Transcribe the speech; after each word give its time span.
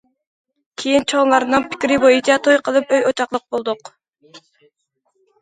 كېيىن 0.83 1.03
چوڭلارنىڭ 1.11 1.67
پىكرى 1.73 1.99
بويىچە 2.05 2.39
توي 2.49 2.59
قىلىپ 2.69 2.95
ئۆي 2.99 3.07
ئوچاقلىق 3.11 3.47
بولدۇق. 3.59 3.95